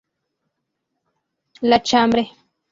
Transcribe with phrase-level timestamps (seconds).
[1.61, 2.25] La Chambre